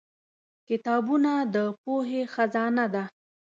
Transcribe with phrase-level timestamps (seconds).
[0.67, 3.03] کتابونه د پوهې خزانه ده.